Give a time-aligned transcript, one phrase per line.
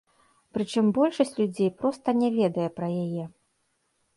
[0.57, 3.23] Прычым большасць людзей проста не ведае пра яе.